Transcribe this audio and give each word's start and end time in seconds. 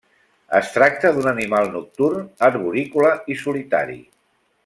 Es 0.59 0.69
tracta 0.77 1.11
d'un 1.17 1.27
animal 1.31 1.69
nocturn, 1.75 2.25
arborícola 2.49 3.13
i 3.35 3.39
solitari. 3.47 4.01